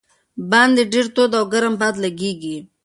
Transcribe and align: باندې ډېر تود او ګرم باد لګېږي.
باندې 0.51 0.81
ډېر 0.93 1.05
تود 1.15 1.31
او 1.39 1.45
ګرم 1.53 1.73
باد 1.81 1.95
لګېږي. 2.03 2.57